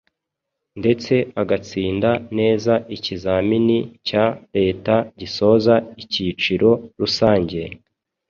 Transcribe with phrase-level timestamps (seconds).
[0.79, 3.77] ndetse agatsinda neza ikizamini
[4.07, 7.61] cya Leta gisoza Ikiciro Rusange,